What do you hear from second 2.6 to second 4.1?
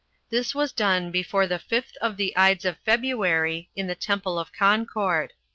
of February, in the